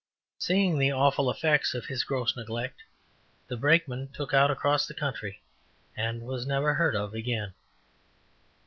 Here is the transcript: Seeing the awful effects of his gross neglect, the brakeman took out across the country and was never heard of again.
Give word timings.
Seeing 0.39 0.79
the 0.79 0.89
awful 0.91 1.29
effects 1.29 1.75
of 1.75 1.85
his 1.85 2.03
gross 2.03 2.35
neglect, 2.35 2.81
the 3.49 3.55
brakeman 3.55 4.07
took 4.11 4.33
out 4.33 4.49
across 4.49 4.87
the 4.87 4.95
country 4.95 5.43
and 5.95 6.23
was 6.23 6.47
never 6.47 6.73
heard 6.73 6.95
of 6.95 7.13
again. 7.13 7.53